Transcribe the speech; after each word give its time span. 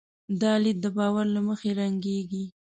دا 0.41 0.53
لید 0.63 0.77
د 0.81 0.85
باور 0.97 1.25
له 1.35 1.41
مخې 1.47 1.69
رنګېږي. 1.79 2.45